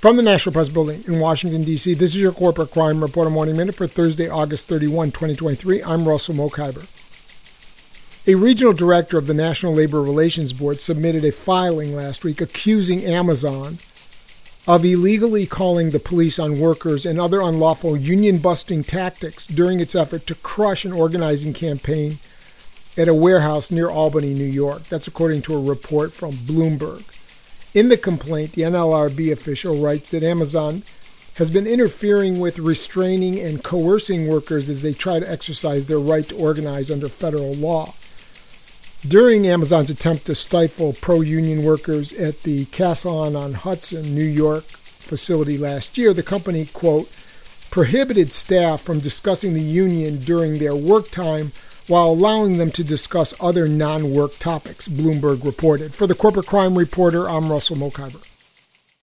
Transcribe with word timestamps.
From 0.00 0.16
the 0.16 0.22
National 0.22 0.54
Press 0.54 0.70
Building 0.70 1.04
in 1.06 1.20
Washington, 1.20 1.62
D.C., 1.62 1.92
this 1.92 2.14
is 2.14 2.22
your 2.22 2.32
Corporate 2.32 2.70
Crime 2.70 3.02
Reporter 3.02 3.28
Morning 3.28 3.54
Minute 3.54 3.74
for 3.74 3.86
Thursday, 3.86 4.30
August 4.30 4.66
31, 4.66 5.10
2023. 5.10 5.82
I'm 5.82 6.08
Russell 6.08 6.36
Mokhiber. 6.36 6.86
A 8.26 8.34
regional 8.34 8.72
director 8.72 9.18
of 9.18 9.26
the 9.26 9.34
National 9.34 9.74
Labor 9.74 10.00
Relations 10.00 10.54
Board 10.54 10.80
submitted 10.80 11.22
a 11.26 11.30
filing 11.30 11.94
last 11.94 12.24
week 12.24 12.40
accusing 12.40 13.04
Amazon 13.04 13.76
of 14.66 14.86
illegally 14.86 15.44
calling 15.44 15.90
the 15.90 15.98
police 15.98 16.38
on 16.38 16.58
workers 16.58 17.04
and 17.04 17.20
other 17.20 17.42
unlawful 17.42 17.94
union 17.94 18.38
busting 18.38 18.82
tactics 18.82 19.46
during 19.46 19.80
its 19.80 19.94
effort 19.94 20.26
to 20.28 20.34
crush 20.36 20.86
an 20.86 20.92
organizing 20.92 21.52
campaign 21.52 22.16
at 22.96 23.06
a 23.06 23.12
warehouse 23.12 23.70
near 23.70 23.90
Albany, 23.90 24.32
New 24.32 24.44
York. 24.44 24.84
That's 24.84 25.08
according 25.08 25.42
to 25.42 25.54
a 25.56 25.62
report 25.62 26.10
from 26.10 26.32
Bloomberg. 26.32 27.19
In 27.72 27.88
the 27.88 27.96
complaint, 27.96 28.52
the 28.52 28.62
NLRB 28.62 29.30
official 29.30 29.76
writes 29.76 30.10
that 30.10 30.24
Amazon 30.24 30.82
has 31.36 31.50
been 31.50 31.68
interfering 31.68 32.40
with 32.40 32.58
restraining 32.58 33.38
and 33.38 33.62
coercing 33.62 34.26
workers 34.26 34.68
as 34.68 34.82
they 34.82 34.92
try 34.92 35.20
to 35.20 35.30
exercise 35.30 35.86
their 35.86 36.00
right 36.00 36.28
to 36.28 36.36
organize 36.36 36.90
under 36.90 37.08
federal 37.08 37.54
law. 37.54 37.94
During 39.06 39.46
Amazon's 39.46 39.88
attempt 39.88 40.26
to 40.26 40.34
stifle 40.34 40.94
pro 41.00 41.20
union 41.20 41.62
workers 41.62 42.12
at 42.12 42.42
the 42.42 42.64
Castleton 42.66 43.36
on 43.36 43.54
Hudson, 43.54 44.14
New 44.14 44.24
York 44.24 44.64
facility 44.64 45.56
last 45.56 45.96
year, 45.96 46.12
the 46.12 46.24
company, 46.24 46.66
quote, 46.66 47.08
prohibited 47.70 48.32
staff 48.32 48.82
from 48.82 48.98
discussing 48.98 49.54
the 49.54 49.62
union 49.62 50.18
during 50.18 50.58
their 50.58 50.74
work 50.74 51.10
time 51.10 51.52
while 51.90 52.10
allowing 52.10 52.56
them 52.56 52.70
to 52.70 52.84
discuss 52.84 53.34
other 53.40 53.66
non 53.66 54.14
work 54.14 54.38
topics, 54.38 54.86
Bloomberg 54.86 55.44
reported. 55.44 55.92
For 55.92 56.06
the 56.06 56.14
Corporate 56.14 56.46
Crime 56.46 56.78
Reporter, 56.78 57.28
I'm 57.28 57.50
Russell 57.50 57.76
Mokhiber. 57.76 58.29